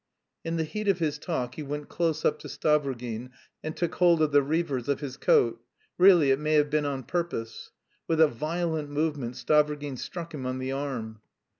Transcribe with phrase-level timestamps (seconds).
[0.43, 3.29] In the heat of his talk he went close up to Stavrogin
[3.63, 5.63] and took hold of the revers of his coat
[5.99, 7.69] (really, it may have been on purpose).
[8.07, 11.21] With a violent movement Stavrogin struck him on the arm.